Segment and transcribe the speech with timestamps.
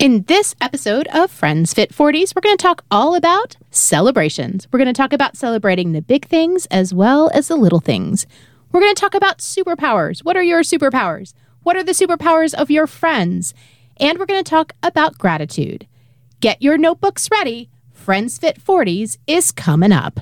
[0.00, 4.66] In this episode of Friends Fit 40s, we're going to talk all about celebrations.
[4.72, 8.26] We're going to talk about celebrating the big things as well as the little things.
[8.72, 10.20] We're going to talk about superpowers.
[10.20, 11.34] What are your superpowers?
[11.64, 13.52] What are the superpowers of your friends?
[13.98, 15.86] And we're going to talk about gratitude.
[16.40, 17.68] Get your notebooks ready.
[17.92, 20.20] Friends Fit 40s is coming up.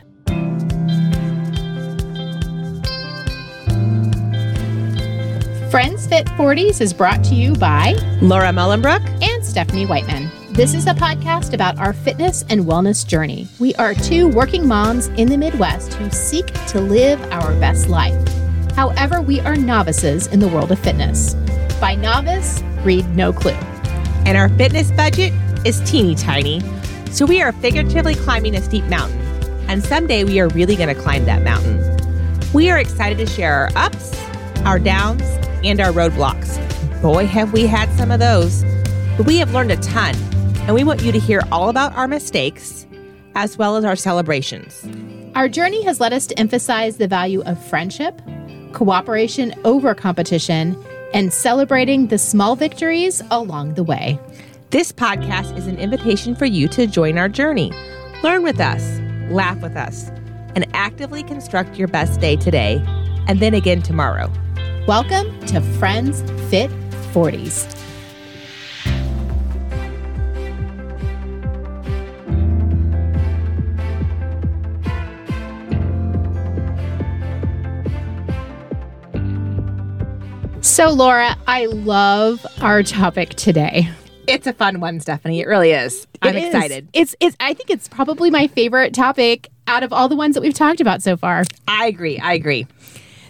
[5.70, 10.30] Friends Fit 40s is brought to you by Laura Mullenbrook and Stephanie Whiteman.
[10.50, 13.48] This is a podcast about our fitness and wellness journey.
[13.58, 18.16] We are two working moms in the Midwest who seek to live our best life.
[18.76, 21.34] However, we are novices in the world of fitness.
[21.80, 23.50] By novice, read no clue.
[24.26, 25.32] And our fitness budget
[25.66, 26.62] is teeny tiny,
[27.10, 29.18] so we are figuratively climbing a steep mountain.
[29.66, 31.82] And someday we are really going to climb that mountain.
[32.52, 34.16] We are excited to share our ups,
[34.58, 35.24] our downs,
[35.64, 36.62] and our roadblocks.
[37.02, 38.62] Boy, have we had some of those.
[39.18, 40.14] But we have learned a ton,
[40.60, 42.86] and we want you to hear all about our mistakes
[43.34, 44.86] as well as our celebrations.
[45.34, 48.22] Our journey has led us to emphasize the value of friendship,
[48.74, 50.80] cooperation over competition,
[51.12, 54.20] and celebrating the small victories along the way.
[54.70, 57.72] This podcast is an invitation for you to join our journey,
[58.22, 59.00] learn with us,
[59.32, 60.10] laugh with us,
[60.54, 62.80] and actively construct your best day today
[63.26, 64.30] and then again tomorrow.
[64.86, 66.70] Welcome to Friends Fit
[67.12, 67.87] 40s.
[80.68, 83.88] So, Laura, I love our topic today.
[84.26, 85.40] It's a fun one, Stephanie.
[85.40, 86.06] It really is.
[86.20, 86.54] I'm It is.
[86.54, 86.88] excited.
[86.92, 90.42] It's it's I think it's probably my favorite topic out of all the ones that
[90.42, 91.44] we've talked about so far.
[91.66, 92.18] I agree.
[92.18, 92.66] I agree.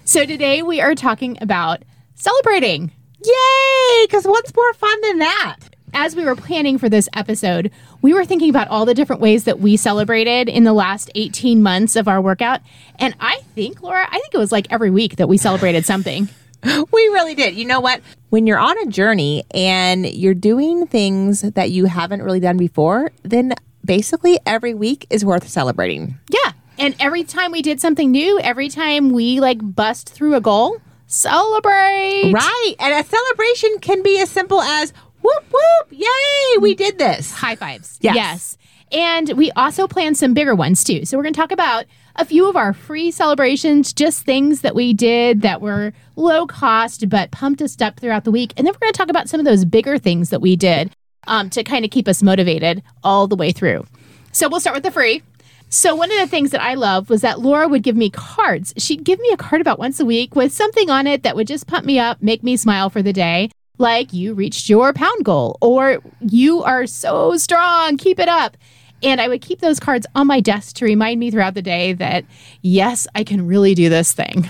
[0.05, 1.85] So today we are talking about
[2.17, 2.91] celebrating.
[3.25, 4.05] Yay!
[4.07, 5.57] Because what's more fun than that?
[5.95, 7.71] As we were planning for this episode,
[8.03, 11.63] we were thinking about all the different ways that we celebrated in the last 18
[11.63, 12.61] months of our workout.
[12.99, 16.29] And I think, Laura, I think it was like every week that we celebrated something.
[16.93, 17.55] We really did.
[17.55, 18.01] You know what?
[18.31, 23.13] When you're on a journey and you're doing things that you haven't really done before,
[23.23, 23.55] then
[23.85, 26.19] basically every week is worth celebrating.
[26.29, 26.53] Yeah.
[26.79, 30.79] And every time we did something new, every time we like bust through a goal,
[31.07, 32.33] celebrate.
[32.33, 32.75] Right.
[32.79, 34.93] And a celebration can be as simple as
[35.23, 37.33] whoop, whoop, yay, we did this.
[37.33, 37.99] High fives.
[38.01, 38.15] Yes.
[38.17, 38.59] yes.
[38.93, 41.05] And we also plan some bigger ones too.
[41.05, 41.85] So we're going to talk about
[42.19, 47.09] a few of our free celebrations, just things that we did that were low cost
[47.09, 48.53] but pumped us up throughout the week.
[48.57, 50.91] And then we're going to talk about some of those bigger things that we did
[51.29, 53.87] um, to kind of keep us motivated all the way through.
[54.33, 55.23] So we'll start with the free.
[55.71, 58.75] So one of the things that I loved was that Laura would give me cards.
[58.79, 61.47] She'd give me a card about once a week with something on it that would
[61.47, 63.51] just pump me up, make me smile for the day.
[63.77, 68.57] Like you reached your pound goal or you are so strong, keep it up.
[69.03, 71.93] And I would keep those cards on my desk to remind me throughout the day
[71.95, 72.25] that
[72.63, 74.49] yes, I can really do this thing.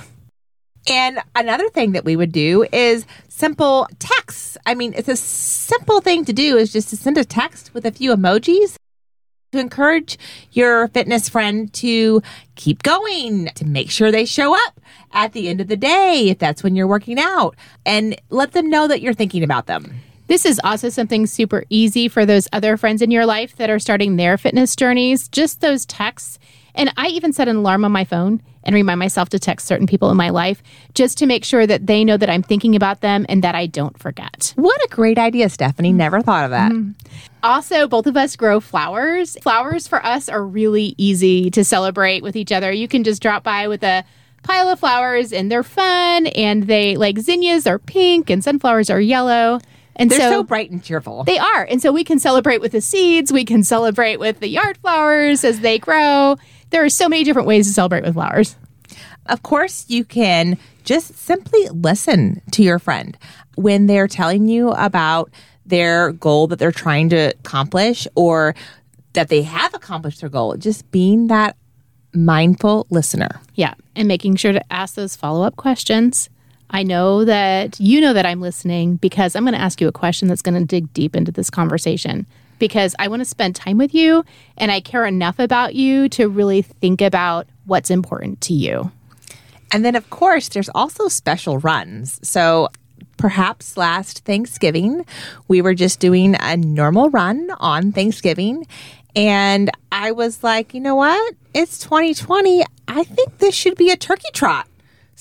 [0.91, 4.57] And another thing that we would do is simple texts.
[4.65, 7.85] I mean, it's a simple thing to do is just to send a text with
[7.85, 8.77] a few emojis
[9.53, 10.19] to encourage
[10.53, 12.23] your fitness friend to
[12.55, 14.81] keep going, to make sure they show up
[15.13, 17.57] at the end of the day if that's when you're working out,
[17.87, 20.01] and let them know that you're thinking about them.
[20.29, 23.79] This is also something super easy for those other friends in your life that are
[23.79, 26.39] starting their fitness journeys, just those texts.
[26.75, 29.87] And I even set an alarm on my phone and remind myself to text certain
[29.87, 30.63] people in my life
[30.95, 33.67] just to make sure that they know that I'm thinking about them and that I
[33.67, 34.53] don't forget.
[34.57, 35.89] What a great idea, Stephanie.
[35.89, 35.99] Mm-hmm.
[35.99, 36.73] Never thought of that.
[36.73, 36.93] Mm-hmm.
[37.43, 39.37] Also, both of us grow flowers.
[39.43, 42.71] Flowers for us are really easy to celebrate with each other.
[42.71, 44.05] You can just drop by with a
[44.43, 49.01] pile of flowers and they're fun and they like zinnias are pink and sunflowers are
[49.01, 49.59] yellow.
[49.99, 51.25] And They're so, so, bright and cheerful.
[51.25, 51.65] they are.
[51.65, 55.45] And so we can celebrate with the seeds, we can celebrate with the yard flowers
[55.45, 56.37] as they grow.
[56.71, 58.57] There are so many different ways to celebrate with flowers.
[59.27, 63.19] Of course, you can just simply listen to your friend
[63.57, 65.31] when they're telling you about
[65.67, 68.55] their goal that they're trying to accomplish or
[69.13, 70.57] that they have accomplished their goal.
[70.57, 71.57] Just being that
[72.15, 73.41] mindful listener.
[73.55, 76.31] Yeah, and making sure to ask those follow up questions.
[76.71, 79.93] I know that you know that I'm listening because I'm going to ask you a
[79.93, 82.27] question that's going to dig deep into this conversation
[82.59, 84.25] because I want to spend time with you
[84.57, 88.91] and I care enough about you to really think about what's important to you.
[89.71, 92.19] And then, of course, there's also special runs.
[92.27, 92.69] So
[93.17, 95.05] perhaps last Thanksgiving,
[95.47, 98.67] we were just doing a normal run on Thanksgiving.
[99.15, 101.35] And I was like, you know what?
[101.53, 102.65] It's 2020.
[102.87, 104.67] I think this should be a turkey trot.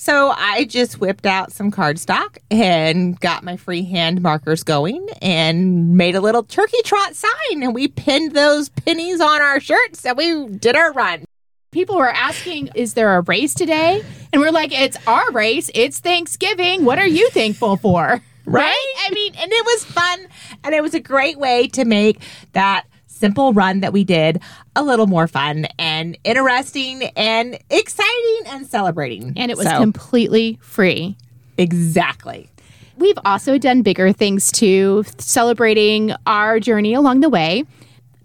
[0.00, 6.14] So I just whipped out some cardstock and got my freehand markers going and made
[6.14, 7.64] a little turkey trot sign.
[7.64, 11.24] And we pinned those pennies on our shirts and we did our run.
[11.72, 14.04] People were asking, is there a race today?
[14.32, 15.68] And we're like, it's our race.
[15.74, 16.84] It's Thanksgiving.
[16.84, 18.22] What are you thankful for?
[18.46, 18.94] Right?
[19.00, 20.28] I mean, and it was fun
[20.62, 22.22] and it was a great way to make
[22.52, 22.86] that
[23.18, 24.40] simple run that we did
[24.76, 29.32] a little more fun and interesting and exciting and celebrating.
[29.36, 31.16] And it was So, completely free.
[31.56, 32.48] exactly.
[32.96, 37.64] We've also done bigger things too, celebrating our journey along the way.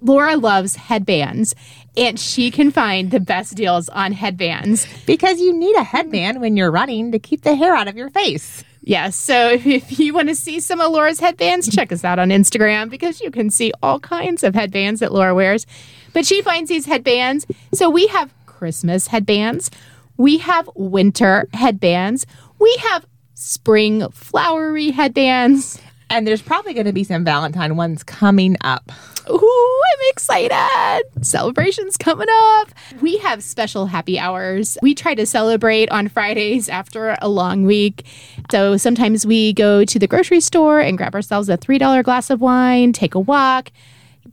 [0.01, 1.54] Laura loves headbands,
[1.95, 4.86] and she can find the best deals on headbands.
[5.06, 8.10] Because you need a headband when you're running to keep the hair out of your
[8.10, 8.63] face.
[8.85, 12.19] Yes, so if, if you want to see some of Laura's headbands, check us out
[12.19, 15.65] on Instagram because you can see all kinds of headbands that Laura wears.
[16.12, 17.47] But she finds these headbands.
[17.74, 19.71] So we have Christmas headbands,
[20.18, 22.25] we have winter headbands,
[22.59, 25.81] we have spring flowery headbands.
[26.09, 28.91] And there's probably going to be some Valentine ones coming up.
[29.30, 31.04] Ooh, I'm excited.
[31.22, 32.70] Celebrations coming up.
[33.02, 34.78] We have special happy hours.
[34.81, 38.06] We try to celebrate on Fridays after a long week.
[38.52, 42.42] So sometimes we go to the grocery store and grab ourselves a $3 glass of
[42.42, 43.72] wine, take a walk.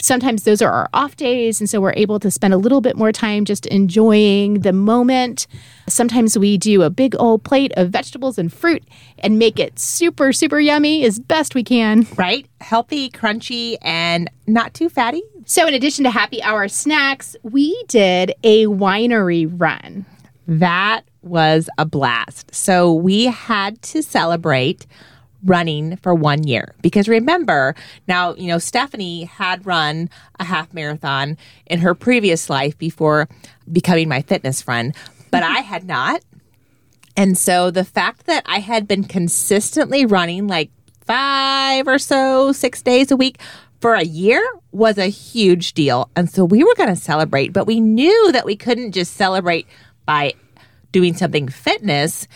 [0.00, 2.96] Sometimes those are our off days, and so we're able to spend a little bit
[2.96, 5.46] more time just enjoying the moment.
[5.88, 8.84] Sometimes we do a big old plate of vegetables and fruit
[9.18, 12.06] and make it super, super yummy as best we can.
[12.16, 12.46] Right?
[12.60, 15.22] Healthy, crunchy, and not too fatty.
[15.44, 20.06] So, in addition to happy hour snacks, we did a winery run.
[20.46, 22.54] That was a blast.
[22.54, 24.86] So we had to celebrate
[25.44, 26.74] running for one year.
[26.82, 27.74] Because remember
[28.06, 33.28] now you know stephanie had run a half marathon in her previous life before
[33.70, 34.94] becoming my fitness friend
[35.30, 36.22] but i had not.
[37.16, 40.70] And so the fact that i had been consistently running like
[41.06, 43.40] five or so six days a week
[43.80, 46.10] for a year was a huge deal.
[46.14, 49.66] And so we were going to celebrate but we knew that we couldn't just celebrate
[50.04, 50.34] by
[50.92, 52.26] doing something fitness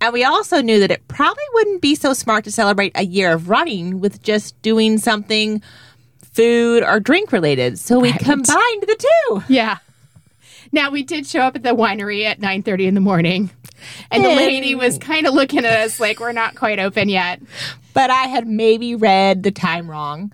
[0.00, 3.32] and we also knew that it probably wouldn't be so smart to celebrate a year
[3.32, 5.62] of running with just doing something
[6.32, 7.78] food or drink related.
[7.78, 8.20] So we Right.
[8.20, 8.96] combined the
[9.28, 9.42] two.
[9.48, 9.78] Yeah.
[10.72, 13.50] Now we did show up at the winery at 9:30 in the morning.
[14.10, 17.40] And the lady was kind of looking at us like we're not quite open yet.
[17.94, 20.32] But I had maybe read the time wrong.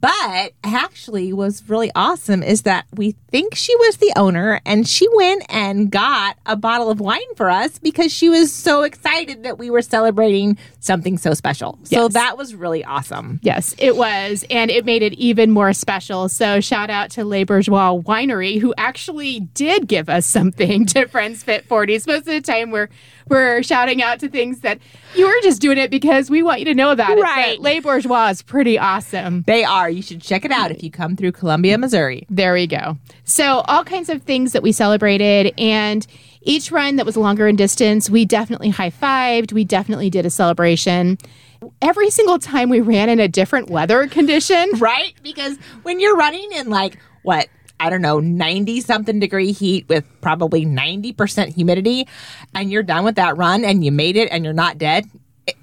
[0.00, 5.06] But actually was really awesome is that we think she was the owner and she
[5.14, 9.58] went and got a bottle of wine for us because she was so excited that
[9.58, 11.78] we were celebrating something so special.
[11.84, 13.40] So that was really awesome.
[13.42, 14.44] Yes, it was.
[14.50, 16.28] And it made it even more special.
[16.28, 21.42] So shout out to Les Bourgeois Winery, who actually did give us something to Friends
[21.42, 22.06] Fit 40s.
[22.06, 22.88] Most of the time we're
[23.32, 24.78] we're shouting out to things that
[25.14, 27.22] you were just doing it because we want you to know about it.
[27.22, 27.56] Right.
[27.56, 29.42] But Les Bourgeois is pretty awesome.
[29.46, 29.90] They are.
[29.90, 32.26] You should check it out if you come through Columbia, Missouri.
[32.30, 32.98] There we go.
[33.24, 35.52] So, all kinds of things that we celebrated.
[35.58, 36.06] And
[36.42, 39.52] each run that was longer in distance, we definitely high fived.
[39.52, 41.18] We definitely did a celebration.
[41.80, 44.70] Every single time we ran in a different weather condition.
[44.78, 45.14] right?
[45.22, 47.48] Because when you're running in like what
[47.82, 52.06] I don't know, 90 something degree heat with probably 90% humidity,
[52.54, 55.10] and you're done with that run and you made it and you're not dead,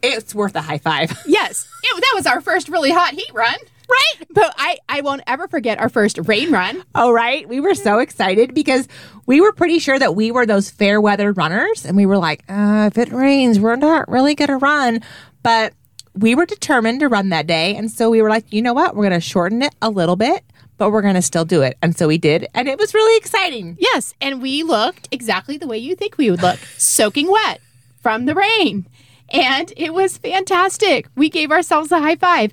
[0.04, 1.18] it's worth a high five.
[1.26, 3.56] Yes, it, that was our first really hot heat run.
[3.90, 4.28] Right.
[4.32, 6.84] But I, I won't ever forget our first rain run.
[6.94, 7.48] Oh, right.
[7.48, 8.88] We were so excited because
[9.26, 11.86] we were pretty sure that we were those fair weather runners.
[11.86, 15.02] And we were like, uh, if it rains, we're not really going to run.
[15.42, 15.74] But
[16.14, 17.76] we were determined to run that day.
[17.76, 18.96] And so we were like, you know what?
[18.96, 20.44] We're going to shorten it a little bit,
[20.80, 21.78] but we're going to still do it.
[21.84, 22.48] And so we did.
[22.56, 23.78] And it was really exciting.
[23.80, 27.62] Yes, and we looked exactly the way you think we would look, soaking wet
[28.02, 28.88] from the rain.
[29.32, 31.08] And it was fantastic.
[31.16, 32.52] We gave ourselves a high five.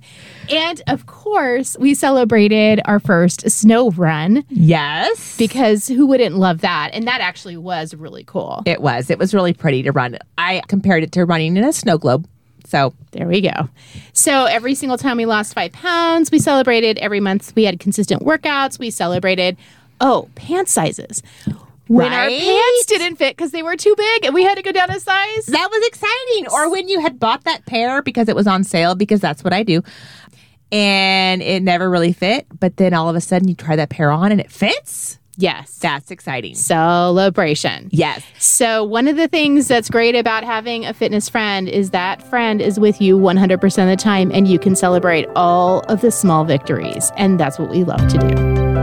[0.51, 5.39] And of course, we celebrated our first snow run Yes.
[5.39, 6.91] because who wouldn't love that?
[6.93, 8.63] And that actually was really cool.
[8.67, 9.09] It was.
[9.09, 10.19] It was really pretty to run.
[10.37, 12.29] I compared it to running in a snow globe.
[12.67, 13.69] So There we go.
[14.13, 16.99] So every single time we lost five pounds, we celebrated.
[16.99, 18.79] Every month we had consistent workouts.
[18.79, 19.57] We celebrated,
[20.01, 21.23] oh, pant sizes.
[21.89, 24.73] When our pants didn't fit because they were too big and we had to go
[24.73, 25.47] down a size.
[25.47, 26.49] that was exciting.
[26.53, 29.53] Or when you had bought that pair because it was on sale, because that's what
[29.53, 29.83] I do.
[30.73, 32.47] And it never really fit.
[32.59, 35.19] But then all of a sudden you try that pair on and it fits.
[35.37, 35.79] Yes.
[35.79, 36.55] That's exciting.
[36.55, 37.89] Celebration.
[37.93, 38.25] Yes.
[38.39, 42.63] So, one of the things that's great about having a fitness friend is that friend
[42.63, 46.45] is with you 100% of the time and you can celebrate all of the small
[46.45, 47.13] victories.
[47.17, 48.77] And that's what we love to do.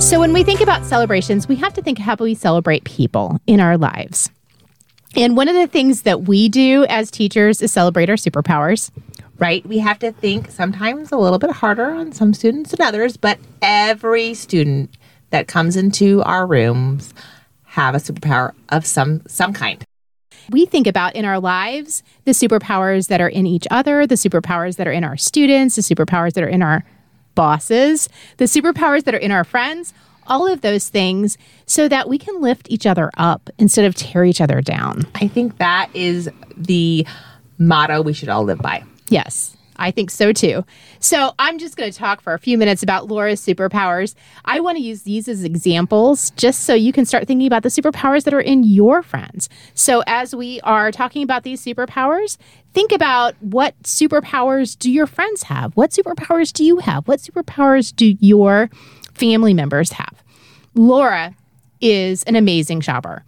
[0.00, 3.58] So, when we think about celebrations, we have to think how we celebrate people in
[3.58, 4.30] our lives.
[5.16, 8.90] And one of the things that we do as teachers is celebrate our superpowers.
[9.38, 9.66] Right?
[9.66, 13.38] We have to think sometimes a little bit harder on some students than others, but
[13.60, 14.96] every student
[15.30, 17.12] that comes into our rooms
[17.64, 19.84] have a superpower of some some kind.
[20.50, 24.76] We think about in our lives the superpowers that are in each other, the superpowers
[24.76, 26.84] that are in our students, the superpowers that are in our
[27.34, 29.92] bosses, the superpowers that are in our friends,
[30.26, 34.24] all of those things so that we can lift each other up instead of tear
[34.24, 35.06] each other down.
[35.14, 37.06] I think that is the
[37.58, 38.84] motto we should all live by.
[39.08, 39.56] Yes.
[39.76, 40.64] I think so too.
[41.00, 44.14] So, I'm just going to talk for a few minutes about Laura's superpowers.
[44.44, 47.68] I want to use these as examples just so you can start thinking about the
[47.68, 49.48] superpowers that are in your friends.
[49.74, 52.36] So, as we are talking about these superpowers,
[52.72, 55.76] think about what superpowers do your friends have?
[55.76, 57.08] What superpowers do you have?
[57.08, 58.70] What superpowers do your
[59.14, 60.22] family members have?
[60.74, 61.34] Laura
[61.80, 63.24] is an amazing shopper.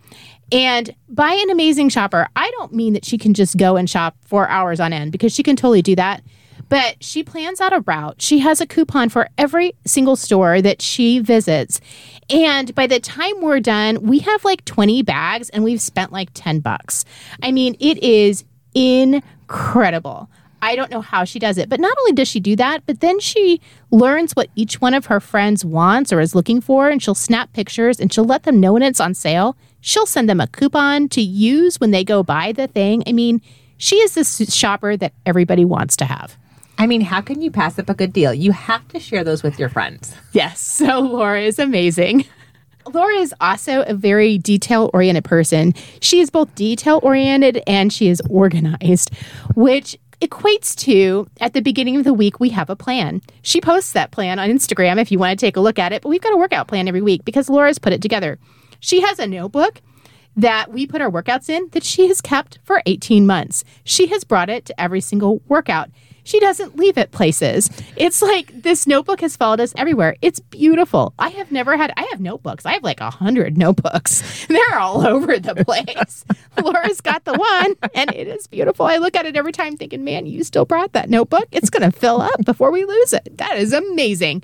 [0.53, 4.17] And by an amazing shopper, I don't mean that she can just go and shop
[4.23, 6.23] for hours on end because she can totally do that.
[6.69, 8.21] But she plans out a route.
[8.21, 11.81] She has a coupon for every single store that she visits.
[12.29, 16.31] And by the time we're done, we have like 20 bags and we've spent like
[16.35, 17.05] 10 bucks.
[17.43, 20.29] I mean, it is incredible.
[20.63, 21.69] I don't know how she does it.
[21.69, 23.61] But not only does she do that, but then she
[23.91, 27.53] learns what each one of her friends wants or is looking for, and she'll snap
[27.53, 29.57] pictures and she'll let them know when it's on sale.
[29.81, 33.03] She'll send them a coupon to use when they go buy the thing.
[33.07, 33.41] I mean,
[33.77, 36.37] she is the shopper that everybody wants to have.
[36.79, 38.35] I mean, how can you pass up a good deal?
[38.35, 40.15] You have to share those with your friends.
[40.33, 40.61] Yes.
[40.87, 42.27] So Laura is amazing.
[42.93, 45.75] Laura is also a very detail oriented person.
[46.01, 49.11] She is both detail oriented and she is organized,
[49.55, 53.21] which equates to at the beginning of the week, we have a plan.
[53.43, 56.03] She posts that plan on Instagram if you want to take a look at it,
[56.03, 58.39] but we've got a workout plan every week because Laura's put it together.
[58.81, 59.81] She has a notebook
[60.37, 63.65] that we put our workouts in that she has kept for 18 months.
[63.85, 65.91] She has brought it to every single workout.
[66.25, 67.71] She doesn't leave it places.
[67.97, 70.17] It's like this notebook has followed us everywhere.
[70.21, 71.15] It's beautiful.
[71.21, 72.67] I have never had, I have notebooks.
[72.67, 74.47] I have like a hundred notebooks.
[74.49, 76.25] They're all over the place.
[76.63, 78.87] Laura's got the one and it is beautiful.
[78.87, 81.47] I look at it every time thinking, man, you still brought that notebook.
[81.53, 83.39] It's going to fill up before we lose it.
[83.39, 84.43] That is amazing.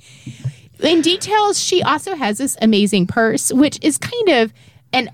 [0.78, 4.52] In details, she also has this amazing purse, which is kind of
[4.92, 5.10] an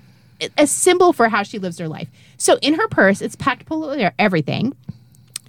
[0.57, 2.09] a symbol for how she lives her life.
[2.37, 4.75] So in her purse, it's packed full of everything.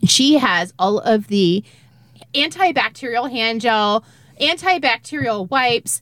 [0.04, 1.62] She has all of the
[2.34, 4.04] antibacterial hand gel,
[4.40, 6.00] antibacterial wipes,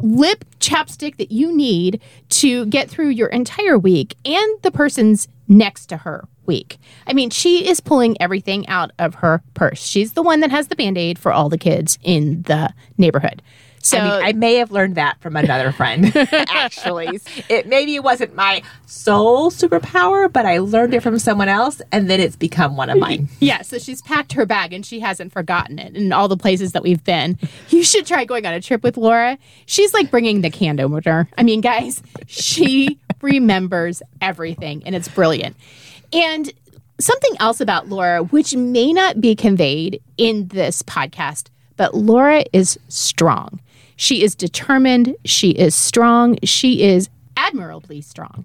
[0.00, 5.86] lip chapstick that you need to get through your entire week and the person's next
[5.86, 6.78] to her week.
[7.06, 9.82] I mean, she is pulling everything out of her purse.
[9.82, 13.42] She's the one that has the band aid for all the kids in the neighborhood.
[13.84, 16.10] So I, mean, I may have learned that from another friend.
[16.32, 21.82] actually, it maybe it wasn't my sole superpower, but I learned it from someone else,
[21.92, 23.28] and then it's become one of mine.
[23.40, 23.60] yeah.
[23.60, 26.82] So she's packed her bag and she hasn't forgotten it in all the places that
[26.82, 27.38] we've been.
[27.68, 29.36] You should try going on a trip with Laura.
[29.66, 30.54] She's like bringing the
[30.88, 31.28] with her.
[31.36, 35.56] I mean, guys, she remembers everything, and it's brilliant.
[36.10, 36.50] And
[36.98, 42.78] something else about Laura, which may not be conveyed in this podcast, but Laura is
[42.88, 43.60] strong.
[43.96, 45.14] She is determined.
[45.24, 46.38] She is strong.
[46.42, 48.44] She is admirably strong.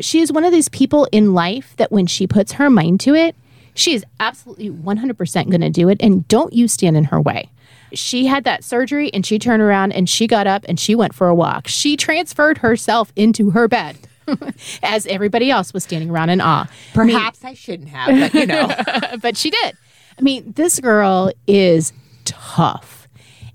[0.00, 3.14] She is one of these people in life that when she puts her mind to
[3.14, 3.36] it,
[3.74, 5.98] she is absolutely 100% going to do it.
[6.00, 7.50] And don't you stand in her way.
[7.92, 11.14] She had that surgery and she turned around and she got up and she went
[11.14, 11.68] for a walk.
[11.68, 13.98] She transferred herself into her bed.
[14.82, 16.66] as everybody else was standing around in awe.
[16.94, 18.74] Perhaps I, mean, I shouldn't have, but you know.
[19.20, 19.76] but she did.
[20.18, 21.92] I mean, this girl is
[22.24, 23.03] tough.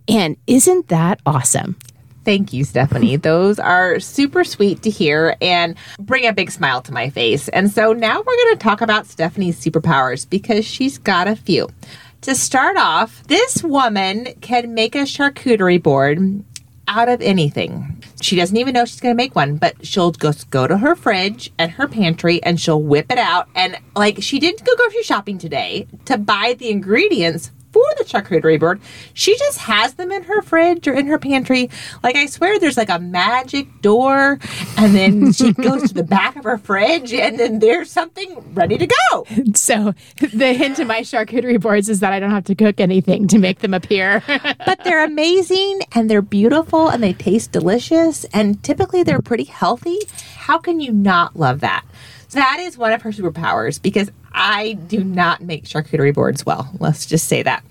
[0.10, 1.78] And isn't that awesome?
[2.26, 3.16] Thank you, Stephanie.
[3.18, 7.48] Those are super sweet to hear and bring a big smile to my face.
[7.50, 11.70] And so now we're going to talk about Stephanie's superpowers because she's got a few.
[12.22, 16.44] To start off, this woman can make a charcuterie board
[16.88, 18.04] out of anything.
[18.20, 20.96] She doesn't even know she's going to make one, but she'll just go to her
[20.96, 23.48] fridge and her pantry and she'll whip it out.
[23.56, 28.60] And like she didn't go grocery shopping today to buy the ingredients for the charcuterie
[28.60, 28.82] board.
[29.14, 31.70] She just has them in her fridge or in her pantry.
[32.04, 34.40] Like I swear there's like a magic door
[34.78, 38.78] and then she goes to the back of her fridge and then there's something ready
[38.78, 39.26] to go.
[39.56, 39.94] So
[40.34, 43.40] the hint to my charcuterie boards is that I don't have to cook anything to
[43.40, 44.24] make them appear.
[44.66, 50.00] but they're amazing and they're beautiful and they taste delicious and typically they're pretty healthy.
[50.36, 51.86] How can you not love that?
[52.38, 56.70] That is one of her superpowers because I do not make charcuterie boards well.
[56.80, 57.64] Let's just say that.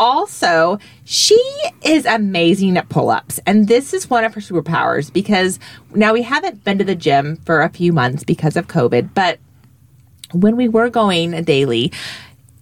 [0.00, 1.38] also, she
[1.84, 3.38] is amazing at pull ups.
[3.46, 5.58] And this is one of her superpowers because
[5.94, 9.38] now we haven't been to the gym for a few months because of COVID, but
[10.32, 11.92] when we were going daily,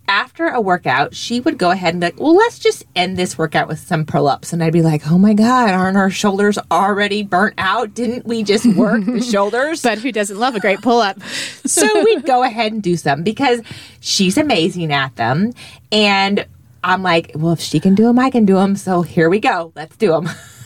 [0.08, 3.38] after a workout, she would go ahead and be like, Well, let's just end this
[3.38, 4.52] workout with some pull ups.
[4.52, 7.94] And I'd be like, Oh my God, aren't our shoulders already burnt out?
[7.94, 9.82] Didn't we just work the shoulders?
[9.82, 11.22] But who doesn't love a great pull up?
[11.66, 13.60] so we'd go ahead and do some because
[14.00, 15.52] she's amazing at them.
[15.92, 16.46] And
[16.82, 18.74] I'm like, Well, if she can do them, I can do them.
[18.76, 19.72] So here we go.
[19.76, 20.28] Let's do them.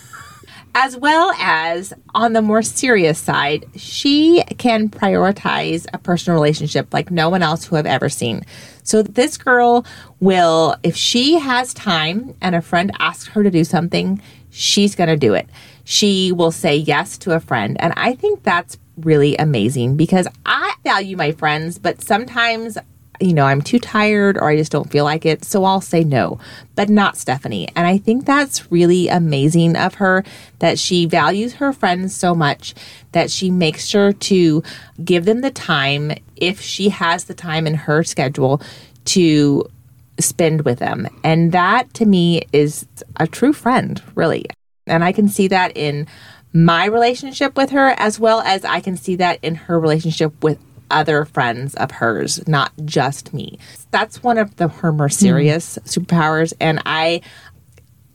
[0.75, 7.11] as well as on the more serious side, she can prioritize a personal relationship like
[7.11, 8.45] no one else who I've ever seen.
[8.83, 9.85] So this girl
[10.21, 15.09] will, if she has time and a friend asks her to do something, she's going
[15.09, 15.49] to do it.
[15.85, 17.77] She will say yes to a friend.
[17.81, 22.79] And I think that's really amazing because I value my friends, but sometimes
[23.23, 25.45] you know, I'm too tired or I just don't feel like it.
[25.45, 26.39] So I'll say no,
[26.75, 27.69] but not Stephanie.
[27.77, 30.25] And I think that's really amazing of her
[30.59, 32.75] that she values her friends so much
[33.13, 34.63] that she makes sure to
[35.05, 38.61] give them the time if she has the time in her schedule
[39.05, 39.69] to
[40.19, 41.09] spend with them.
[41.25, 42.87] And that to me is
[43.17, 44.47] a true friend, really.
[44.87, 46.07] And I can see that in
[46.53, 50.59] my relationship with her as well as I can see that in her relationship with
[50.93, 53.59] other friends of hers, not just me.
[53.91, 56.05] That's one of the her more serious mm.
[56.05, 57.23] superpowers, and I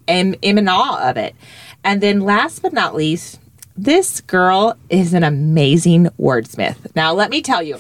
[0.08, 1.36] am, am in awe of it.
[1.84, 3.40] And then last but not least,
[3.76, 6.96] this girl is an amazing wordsmith.
[6.96, 7.78] Now, let me tell you,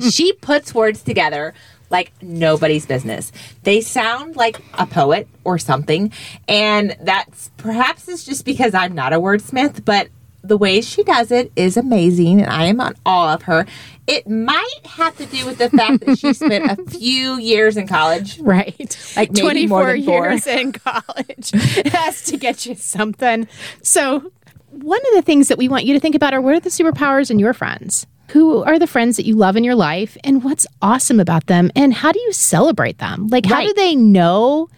[0.10, 1.52] she puts words together
[1.90, 3.30] like nobody's business.
[3.62, 6.12] They sound like a poet or something,
[6.48, 10.08] and that's perhaps is just because I'm not a wordsmith, but
[10.48, 13.66] the way she does it is amazing, and I am on awe of her.
[14.06, 17.88] It might have to do with the fact that she spent a few years in
[17.88, 18.38] college.
[18.38, 19.14] Right.
[19.16, 21.50] Like 24 years in college.
[21.52, 23.48] it has to get you something.
[23.82, 24.30] So,
[24.70, 26.70] one of the things that we want you to think about are what are the
[26.70, 28.06] superpowers in your friends?
[28.30, 31.70] Who are the friends that you love in your life and what's awesome about them
[31.76, 33.28] and how do you celebrate them?
[33.28, 33.68] Like, how right.
[33.68, 34.68] do they know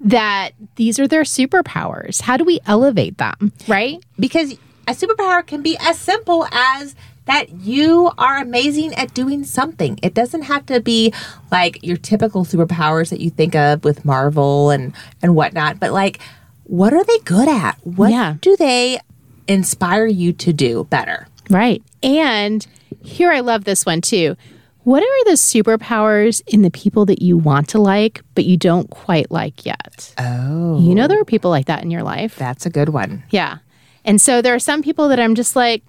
[0.00, 2.20] that these are their superpowers?
[2.20, 3.52] How do we elevate them?
[3.68, 4.02] Right?
[4.18, 6.94] Because a superpower can be as simple as
[7.26, 9.98] that you are amazing at doing something.
[10.02, 11.12] It doesn't have to be
[11.50, 14.92] like your typical superpowers that you think of with Marvel and
[15.22, 16.20] and whatnot, but like
[16.64, 17.78] what are they good at?
[17.84, 18.36] What yeah.
[18.40, 18.98] do they
[19.46, 21.26] inspire you to do better?
[21.50, 21.82] Right.
[22.02, 22.66] And
[23.02, 24.36] here I love this one too.
[24.84, 28.88] What are the superpowers in the people that you want to like, but you don't
[28.90, 30.14] quite like yet?
[30.18, 30.78] Oh.
[30.78, 32.36] You know, there are people like that in your life.
[32.36, 33.24] That's a good one.
[33.30, 33.58] Yeah.
[34.04, 35.82] And so there are some people that I'm just like,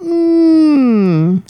[0.00, 1.42] mm.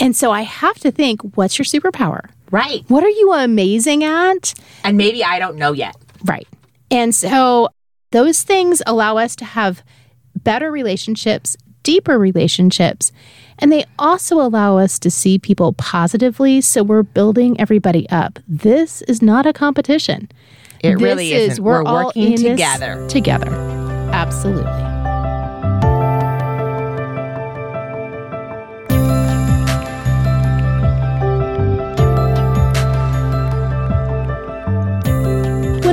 [0.00, 2.28] And so I have to think, what's your superpower?
[2.50, 2.84] Right.
[2.88, 4.54] What are you amazing at?
[4.82, 5.96] And maybe I don't know yet.
[6.24, 6.48] Right.
[6.90, 7.68] And so
[8.10, 9.82] those things allow us to have
[10.36, 13.12] better relationships, deeper relationships,
[13.58, 16.60] and they also allow us to see people positively.
[16.60, 18.38] So we're building everybody up.
[18.48, 20.28] This is not a competition.
[20.80, 21.60] It this really is.
[21.60, 23.06] We're, we're working together.
[23.08, 23.50] Together.
[24.12, 24.93] Absolutely.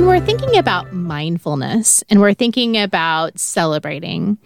[0.02, 4.36] When we're thinking about mindfulness and we're thinking about celebrating,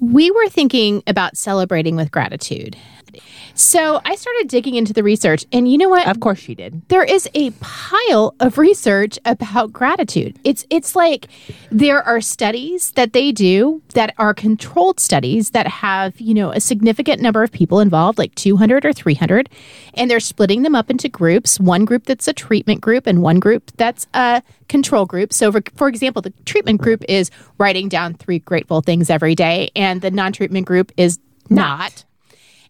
[0.00, 2.74] we were thinking about celebrating with gratitude.
[3.54, 6.06] So I started digging into the research, and you know what?
[6.06, 6.82] Of course, she did.
[6.88, 10.38] There is a pile of research about gratitude.
[10.44, 11.28] It's it's like
[11.70, 16.60] there are studies that they do that are controlled studies that have you know a
[16.60, 19.48] significant number of people involved, like 200 or 300,
[19.94, 21.60] and they're splitting them up into groups.
[21.60, 25.32] One group that's a treatment group, and one group that's a control group.
[25.32, 29.70] So, for, for example, the treatment group is writing down three grateful things every day,
[29.76, 31.18] and the non-treatment group is
[31.50, 31.78] not.
[31.78, 32.04] not.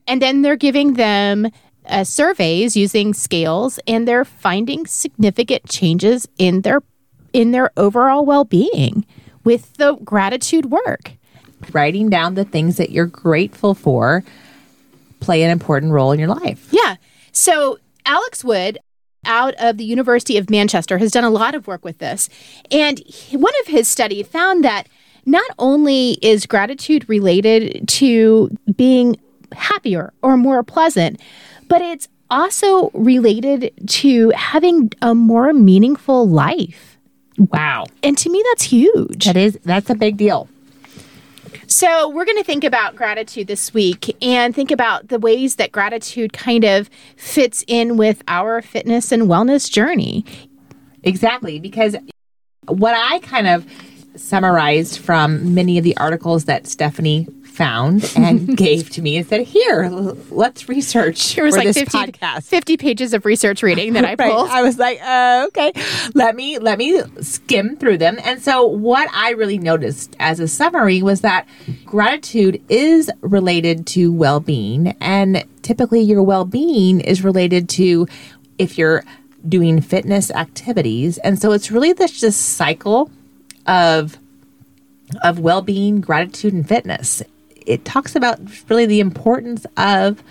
[0.07, 1.49] And then they're giving them
[1.87, 6.83] uh, surveys using scales, and they're finding significant changes in their
[7.33, 9.07] in their overall well-being
[9.43, 11.13] with the gratitude work.
[11.73, 14.23] Writing down the things that you're grateful for
[15.21, 16.69] play an important role in your life.
[16.73, 16.97] Yeah.
[17.31, 18.79] So Alex Wood
[19.25, 22.29] out of the University of Manchester has done a lot of work with this.
[22.71, 24.89] And one of his studies found that
[25.25, 29.17] not only is gratitude related to being
[29.53, 31.21] happier or more pleasant,
[31.69, 36.99] but it's also related to having a more meaningful life.
[37.39, 37.87] Wow.
[38.03, 39.25] And to me that's huge.
[39.27, 40.49] That is that's a big deal.
[41.67, 45.73] So, we're going to think about gratitude this week and think about the ways that
[45.73, 50.27] gratitude kind of fits in with our fitness and wellness journey.
[51.03, 51.97] Exactly, because
[52.67, 53.67] what I kind of
[54.17, 59.43] summarized from many of the articles that Stephanie found and gave to me and said,
[59.43, 63.63] "Here, l- let's research There was for like this 50, podcast." 50 pages of research
[63.63, 64.33] reading that I Right.
[64.33, 64.49] pulled.
[64.51, 65.73] I was like, uh, okay,
[66.15, 68.19] let me let me skim through them.
[68.25, 71.47] And so, what I really noticed as a summary was that
[71.85, 78.07] gratitude is related to well-being, and typically, your well-being is related to
[78.59, 79.05] if you're
[79.49, 83.11] doing fitness activities, and so it's really this just cycle
[83.67, 84.17] of
[85.23, 87.23] of well-being, gratitude, and fitness.
[87.67, 90.23] It talks about really the importance of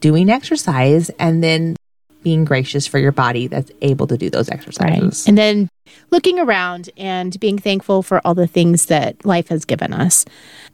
[0.00, 1.76] doing exercise and then
[2.22, 5.28] being gracious for your body that's able to do those exercises.
[5.28, 5.68] And then
[6.10, 10.24] looking around and being thankful for all the things that life has given us.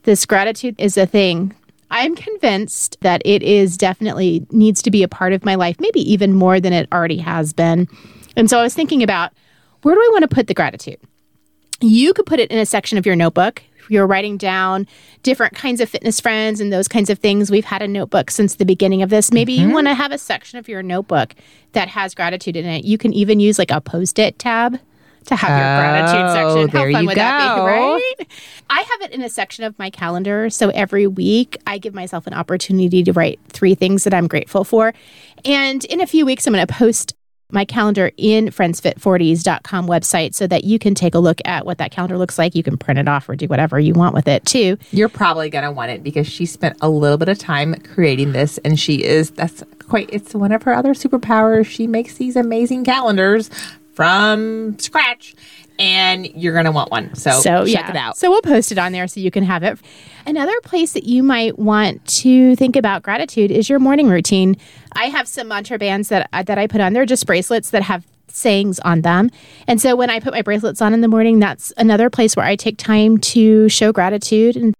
[0.05, 1.55] This gratitude is a thing.
[1.91, 6.01] I'm convinced that it is definitely needs to be a part of my life, maybe
[6.11, 7.87] even more than it already has been.
[8.35, 9.33] And so I was thinking about
[9.83, 10.99] where do I want to put the gratitude?
[11.83, 13.63] You could put it in a section of your notebook.
[13.89, 14.87] You're writing down
[15.23, 18.57] different kinds of fitness friends and those kinds of things, we've had a notebook since
[18.57, 19.33] the beginning of this.
[19.33, 19.75] Maybe you mm-hmm.
[19.75, 21.35] want to have a section of your notebook
[21.73, 22.85] that has gratitude in it.
[22.85, 24.79] You can even use like a post it tab
[25.27, 26.69] to have your gratitude Oh, section.
[26.69, 27.67] How there fun you would that be, go.
[27.67, 28.13] right?
[28.71, 30.51] I have it in a section of my calendar.
[30.51, 34.65] So every week I give myself an opportunity to write three things that I'm grateful
[34.65, 34.93] for.
[35.45, 37.15] And in a few weeks, I'm going to post
[37.53, 41.91] my calendar in friendsfit40s.com website so that you can take a look at what that
[41.91, 42.55] calendar looks like.
[42.55, 44.79] You can print it off or do whatever you want with it too.
[44.91, 48.33] You're probably going to want it because she spent a little bit of time creating
[48.33, 51.67] this and she is that's quite it's one of her other superpowers.
[51.67, 53.51] She makes these amazing calendars
[53.93, 55.35] from scratch
[55.79, 57.15] and you're going to want one.
[57.15, 58.17] So, So check yeah, it out.
[58.17, 59.79] So we'll post it on there so you can have it.
[60.27, 64.57] Another place that you might want to think about gratitude is your morning routine.
[64.93, 66.93] I have some mantra bands that uh, that I put on.
[66.93, 69.31] They're just bracelets that have sayings on them.
[69.67, 72.47] And so when I put my bracelets on in the morning, that's another place where
[72.47, 74.75] I take time to show gratitude and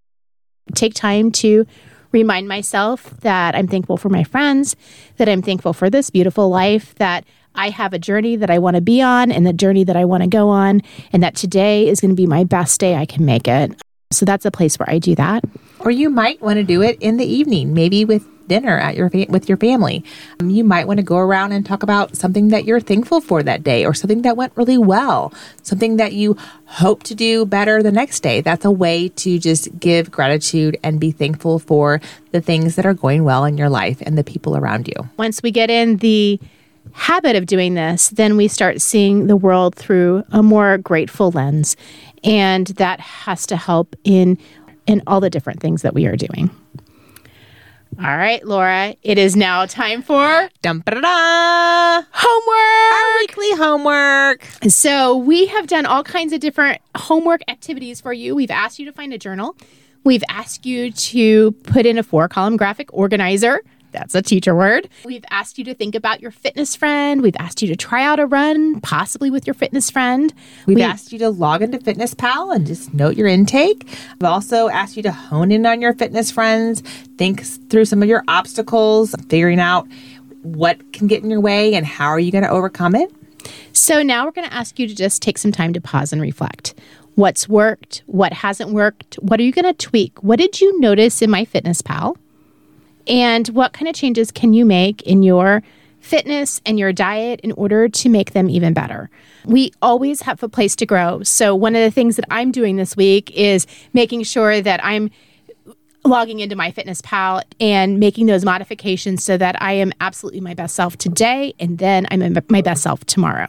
[0.73, 1.65] take time to
[2.11, 4.75] remind myself that I'm thankful for my friends,
[5.17, 7.25] that I'm thankful for this beautiful life, that
[7.55, 10.05] I have a journey that I want to be on and the journey that I
[10.05, 13.05] want to go on, and that today is going to be my best day I
[13.05, 13.79] can make it.
[14.11, 15.43] So that's a place where I do that.
[15.79, 19.09] Or you might want to do it in the evening, maybe with dinner at your
[19.09, 20.03] fa- with your family.
[20.39, 23.41] Um, you might want to go around and talk about something that you're thankful for
[23.43, 27.81] that day or something that went really well, something that you hope to do better
[27.81, 28.41] the next day.
[28.41, 32.93] That's a way to just give gratitude and be thankful for the things that are
[32.93, 35.09] going well in your life and the people around you.
[35.17, 36.39] Once we get in the
[36.91, 41.75] habit of doing this, then we start seeing the world through a more grateful lens.
[42.23, 44.37] And that has to help in
[44.85, 46.49] in all the different things that we are doing.
[47.99, 52.03] All right, Laura, it is now time for Dum da da!
[52.11, 52.93] homework.
[52.93, 54.43] Our weekly homework.
[54.67, 58.33] So, we have done all kinds of different homework activities for you.
[58.33, 59.55] We've asked you to find a journal.
[60.03, 63.61] We've asked you to put in a four column graphic organizer.
[63.93, 64.89] That's a teacher word.
[65.05, 67.21] We've asked you to think about your fitness friend.
[67.21, 70.33] We've asked you to try out a run, possibly with your fitness friend.
[70.65, 73.85] We've We- asked you to log into Fitness Pal and just note your intake.
[74.19, 76.81] We've also asked you to hone in on your fitness friends,
[77.17, 79.87] think through some of your obstacles, figuring out
[80.41, 83.09] what can get in your way and how are you going to overcome it.
[83.71, 86.21] So now we're going to ask you to just take some time to pause and
[86.21, 86.73] reflect.
[87.15, 88.01] What's worked?
[88.07, 89.15] What hasn't worked?
[89.15, 90.21] What are you going to tweak?
[90.23, 92.15] What did you notice in MyFitnessPal?
[93.07, 95.63] And what kind of changes can you make in your
[95.99, 99.09] fitness and your diet in order to make them even better?
[99.45, 101.23] We always have a place to grow.
[101.23, 105.09] So, one of the things that I'm doing this week is making sure that I'm
[106.05, 110.97] logging into MyFitnessPal and making those modifications so that I am absolutely my best self
[110.97, 113.47] today and then I'm my best self tomorrow.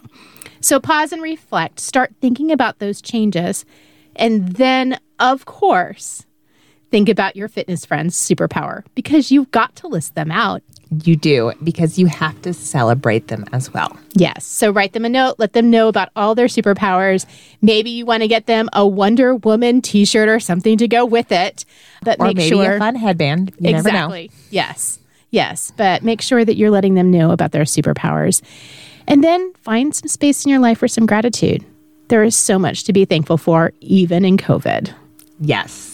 [0.61, 3.64] So pause and reflect, start thinking about those changes,
[4.17, 6.25] and then, of course,
[6.94, 10.62] think about your fitness friend's superpower because you've got to list them out.
[11.02, 13.98] You do because you have to celebrate them as well.
[14.12, 14.46] Yes.
[14.46, 17.26] So write them a note, let them know about all their superpowers.
[17.61, 21.04] Maybe you want to get them a Wonder Woman t shirt or something to go
[21.04, 21.64] with it.
[22.04, 23.52] But Or make maybe sure a fun headband.
[23.59, 24.12] You never know.
[24.12, 24.30] exactly.
[24.50, 25.00] Yes.
[25.33, 25.72] Yes.
[25.76, 28.40] But make sure that you're letting them know about their superpowers.
[29.09, 31.64] And then find some space in your life for some gratitude.
[32.07, 34.94] There is so much to be thankful for, even in COVID.
[35.40, 35.93] Yes.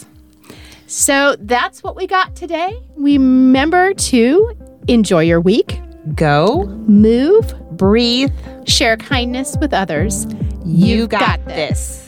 [0.91, 2.77] So that's what we got today.
[2.97, 4.53] Remember to
[4.89, 5.79] enjoy your week,
[6.15, 8.33] Go, move, breathe.
[8.67, 10.25] share kindness with others.
[10.65, 12.00] You You've got, got this.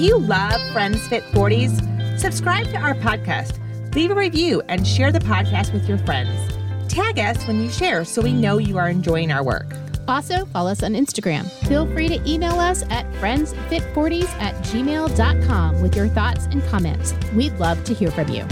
[0.00, 2.18] Love Friends Fit 40s?
[2.18, 3.58] Subscribe to our podcast,
[3.94, 6.56] leave a review, and share the podcast with your friends.
[6.88, 9.66] Tag us when you share so we know you are enjoying our work.
[10.08, 11.46] Also, follow us on Instagram.
[11.68, 17.14] Feel free to email us at friendsfit40s at gmail.com with your thoughts and comments.
[17.34, 18.46] We'd love to hear from you.